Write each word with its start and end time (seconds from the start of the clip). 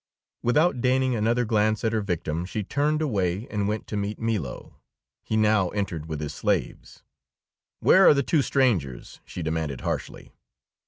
Without 0.41 0.81
deigning 0.81 1.15
another 1.15 1.45
glance 1.45 1.83
at 1.83 1.93
her 1.93 2.01
victim, 2.01 2.43
she 2.43 2.63
turned 2.63 3.03
away 3.03 3.45
and 3.51 3.67
went 3.67 3.85
to 3.85 3.95
meet 3.95 4.17
Milo. 4.17 4.79
He 5.23 5.37
now 5.37 5.69
entered 5.77 6.07
with 6.07 6.21
his 6.21 6.33
slaves. 6.33 7.03
"Where 7.81 8.07
are 8.07 8.13
the 8.15 8.23
two 8.23 8.41
strangers?" 8.41 9.19
she 9.25 9.43
demanded 9.43 9.81
harshly. 9.81 10.33